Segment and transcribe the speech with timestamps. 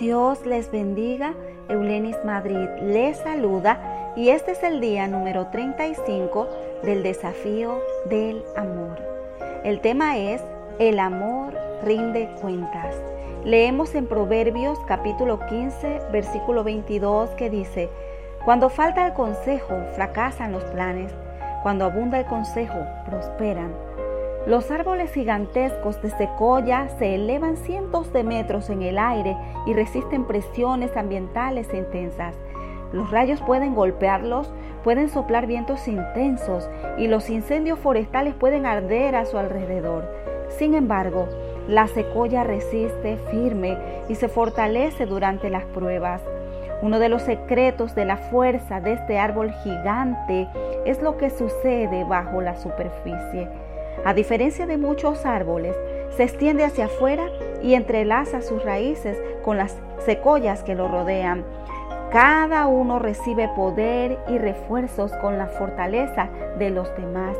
[0.00, 1.34] Dios les bendiga.
[1.68, 6.48] Eulenis Madrid les saluda y este es el día número 35
[6.82, 8.98] del desafío del amor.
[9.62, 10.42] El tema es
[10.78, 11.54] El amor
[11.84, 12.96] rinde cuentas.
[13.44, 17.90] Leemos en Proverbios capítulo 15 versículo 22 que dice,
[18.46, 21.12] Cuando falta el consejo, fracasan los planes.
[21.62, 23.89] Cuando abunda el consejo, prosperan.
[24.46, 29.36] Los árboles gigantescos de secoya se elevan cientos de metros en el aire
[29.66, 32.34] y resisten presiones ambientales intensas.
[32.90, 34.50] Los rayos pueden golpearlos,
[34.82, 40.10] pueden soplar vientos intensos y los incendios forestales pueden arder a su alrededor.
[40.48, 41.28] Sin embargo,
[41.68, 43.76] la secoya resiste firme
[44.08, 46.22] y se fortalece durante las pruebas.
[46.80, 50.48] Uno de los secretos de la fuerza de este árbol gigante
[50.86, 53.48] es lo que sucede bajo la superficie.
[54.04, 55.76] A diferencia de muchos árboles,
[56.16, 57.26] se extiende hacia afuera
[57.62, 61.44] y entrelaza sus raíces con las secoyas que lo rodean.
[62.10, 67.36] Cada uno recibe poder y refuerzos con la fortaleza de los demás.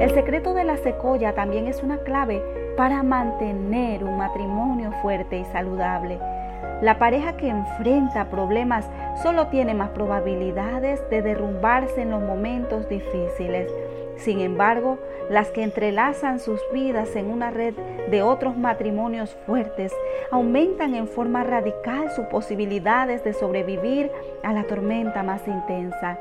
[0.00, 2.42] El secreto de la secoya también es una clave
[2.76, 6.18] para mantener un matrimonio fuerte y saludable.
[6.80, 8.88] La pareja que enfrenta problemas
[9.22, 13.70] solo tiene más probabilidades de derrumbarse en los momentos difíciles.
[14.18, 14.98] Sin embargo,
[15.30, 17.74] las que entrelazan sus vidas en una red
[18.10, 19.92] de otros matrimonios fuertes
[20.30, 24.10] aumentan en forma radical sus posibilidades de sobrevivir
[24.42, 26.18] a la tormenta más intensa.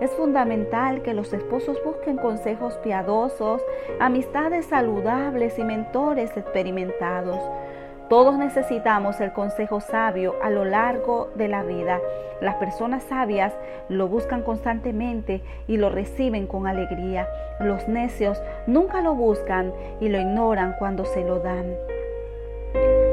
[0.00, 3.62] Es fundamental que los esposos busquen consejos piadosos,
[4.00, 7.38] amistades saludables y mentores experimentados.
[8.08, 12.00] Todos necesitamos el consejo sabio a lo largo de la vida.
[12.42, 13.54] Las personas sabias
[13.88, 17.26] lo buscan constantemente y lo reciben con alegría.
[17.60, 21.74] Los necios nunca lo buscan y lo ignoran cuando se lo dan.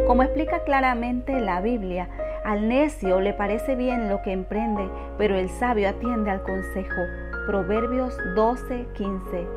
[0.07, 2.09] Como explica claramente la Biblia,
[2.43, 7.01] al necio le parece bien lo que emprende, pero el sabio atiende al consejo.
[7.47, 9.47] Proverbios 12:15.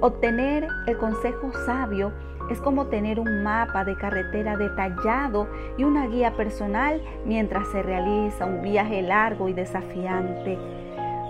[0.00, 2.12] Obtener el consejo sabio
[2.50, 8.44] es como tener un mapa de carretera detallado y una guía personal mientras se realiza
[8.44, 10.58] un viaje largo y desafiante.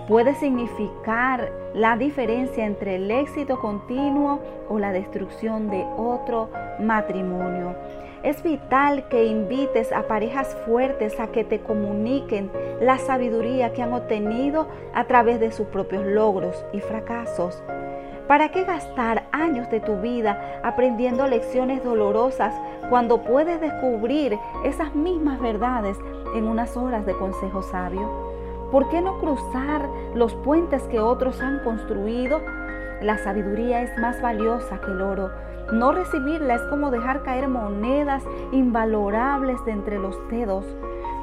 [0.07, 4.39] Puede significar la diferencia entre el éxito continuo
[4.69, 6.49] o la destrucción de otro
[6.79, 7.75] matrimonio.
[8.21, 12.51] Es vital que invites a parejas fuertes a que te comuniquen
[12.81, 17.63] la sabiduría que han obtenido a través de sus propios logros y fracasos.
[18.27, 22.55] ¿Para qué gastar años de tu vida aprendiendo lecciones dolorosas
[22.89, 25.95] cuando puedes descubrir esas mismas verdades
[26.35, 28.09] en unas horas de consejo sabio?
[28.71, 32.41] ¿Por qué no cruzar los puentes que otros han construido?
[32.99, 35.29] La sabiduría es más valiosa que el oro.
[35.71, 40.65] No recibirla es como dejar caer monedas invalorables de entre los dedos.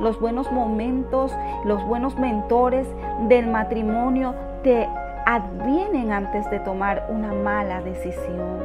[0.00, 1.32] Los buenos momentos,
[1.64, 2.86] los buenos mentores
[3.28, 4.88] del matrimonio te
[5.26, 8.60] advienen antes de tomar una mala decisión.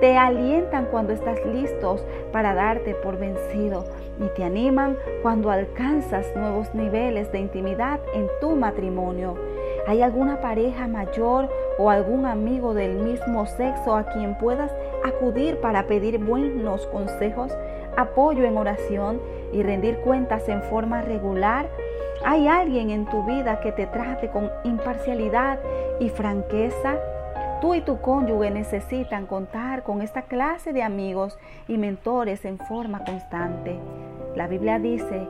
[0.00, 3.84] Te alientan cuando estás listos para darte por vencido
[4.18, 9.36] y te animan cuando alcanzas nuevos niveles de intimidad en tu matrimonio.
[9.86, 14.72] ¿Hay alguna pareja mayor o algún amigo del mismo sexo a quien puedas
[15.04, 17.52] acudir para pedir buenos consejos,
[17.96, 19.20] apoyo en oración
[19.52, 21.68] y rendir cuentas en forma regular?
[22.24, 25.58] ¿Hay alguien en tu vida que te trate con imparcialidad
[25.98, 26.96] y franqueza?
[27.60, 33.04] Tú y tu cónyuge necesitan contar con esta clase de amigos y mentores en forma
[33.04, 33.76] constante.
[34.36, 35.26] La Biblia dice,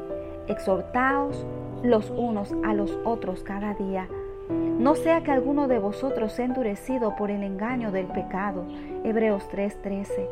[0.48, 1.46] exhortaos
[1.82, 4.06] los unos a los otros cada día.
[4.50, 8.64] No sea que alguno de vosotros sea endurecido por el engaño del pecado.
[9.02, 10.28] Hebreos 3:13.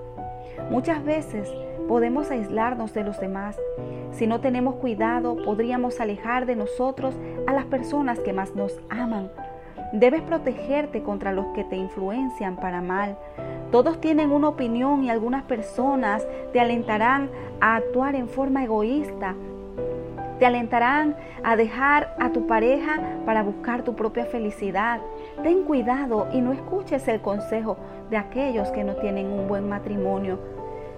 [0.71, 1.51] Muchas veces
[1.91, 3.59] podemos aislarnos de los demás.
[4.13, 7.17] Si no tenemos cuidado, podríamos alejar de nosotros
[7.49, 9.29] a las personas que más nos aman.
[9.93, 13.19] Debes protegerte contra los que te influencian para mal.
[13.73, 17.29] Todos tienen una opinión y algunas personas te alentarán
[17.61, 19.35] a actuar en forma egoísta.
[20.39, 25.01] Te alentarán a dejar a tu pareja para buscar tu propia felicidad.
[25.43, 27.77] Ten cuidado y no escuches el consejo
[28.11, 30.39] de aquellos que no tienen un buen matrimonio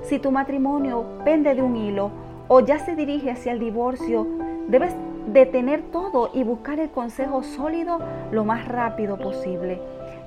[0.02, 2.10] si tu matrimonio pende de un hilo
[2.48, 4.26] o ya se dirige hacia el divorcio,
[4.68, 4.94] debes
[5.26, 7.98] detener todo y buscar el consejo sólido
[8.30, 9.80] lo más rápido posible.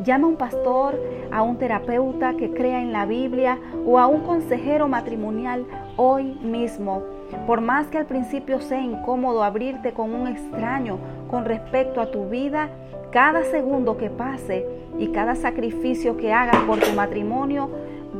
[0.03, 0.99] Llama a un pastor,
[1.31, 5.65] a un terapeuta que crea en la Biblia o a un consejero matrimonial
[5.97, 7.03] hoy mismo.
[7.47, 10.97] Por más que al principio sea incómodo abrirte con un extraño
[11.29, 12.69] con respecto a tu vida,
[13.11, 14.65] cada segundo que pase
[14.99, 17.69] y cada sacrificio que hagas por tu matrimonio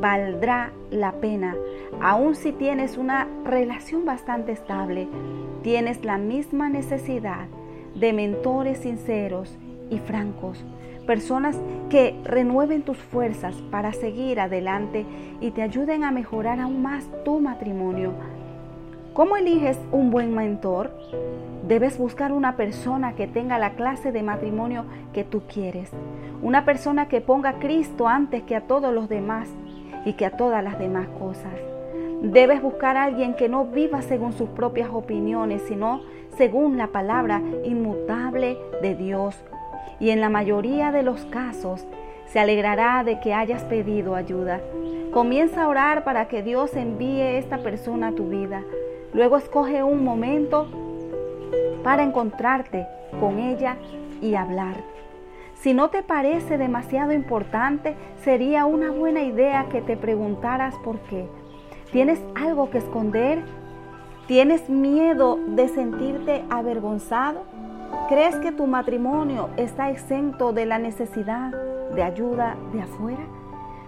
[0.02, 1.56] valdrá la pena,
[2.02, 5.08] aun si tienes una relación bastante estable,
[5.64, 7.48] tienes la misma necesidad
[7.96, 9.58] de mentores sinceros
[9.90, 10.64] y francos,
[11.06, 11.60] personas
[11.90, 15.06] que renueven tus fuerzas para seguir adelante
[15.42, 18.14] y te ayuden a mejorar aún más tu matrimonio.
[19.14, 20.92] ¿Cómo eliges un buen mentor?
[21.66, 24.84] Debes buscar una persona que tenga la clase de matrimonio
[25.14, 25.90] que tú quieres,
[26.42, 29.50] una persona que ponga a Cristo antes que a todos los demás
[30.06, 31.54] y que a todas las demás cosas.
[32.22, 36.02] Debes buscar a alguien que no viva según sus propias opiniones, sino
[36.38, 39.36] según la palabra inmutable de Dios.
[40.00, 41.86] Y en la mayoría de los casos
[42.28, 44.62] se alegrará de que hayas pedido ayuda.
[45.12, 48.64] Comienza a orar para que Dios envíe esta persona a tu vida.
[49.14, 50.68] Luego escoge un momento
[51.84, 52.88] para encontrarte
[53.20, 53.78] con ella
[54.22, 54.95] y hablar.
[55.66, 61.28] Si no te parece demasiado importante, sería una buena idea que te preguntaras por qué.
[61.92, 63.44] ¿Tienes algo que esconder?
[64.28, 67.46] ¿Tienes miedo de sentirte avergonzado?
[68.10, 71.52] ¿Crees que tu matrimonio está exento de la necesidad
[71.96, 73.26] de ayuda de afuera?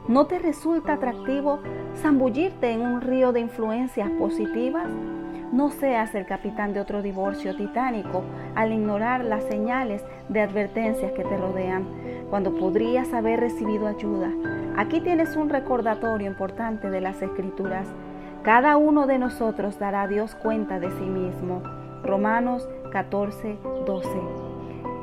[0.07, 1.59] ¿No te resulta atractivo
[2.01, 4.87] zambullirte en un río de influencias positivas?
[5.51, 8.23] No seas el capitán de otro divorcio titánico
[8.53, 11.85] al ignorar las señales de advertencias que te rodean,
[12.29, 14.29] cuando podrías haber recibido ayuda.
[14.75, 17.87] Aquí tienes un recordatorio importante de las escrituras.
[18.43, 21.63] Cada uno de nosotros dará a Dios cuenta de sí mismo.
[22.03, 24.09] Romanos 14, 12.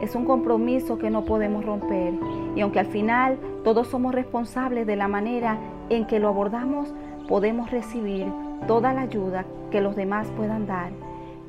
[0.03, 2.13] Es un compromiso que no podemos romper
[2.55, 5.57] y aunque al final todos somos responsables de la manera
[5.89, 6.95] en que lo abordamos,
[7.29, 8.27] podemos recibir
[8.67, 10.91] toda la ayuda que los demás puedan dar.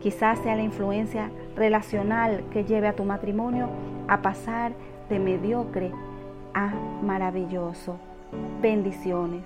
[0.01, 3.69] Quizás sea la influencia relacional que lleve a tu matrimonio
[4.07, 4.73] a pasar
[5.09, 5.91] de mediocre
[6.53, 7.97] a maravilloso.
[8.61, 9.43] Bendiciones.